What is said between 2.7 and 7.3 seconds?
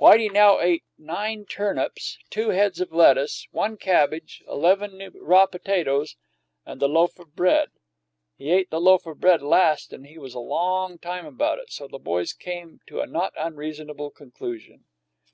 of lettuce, one cabbage, eleven raw potatoes, and the loaf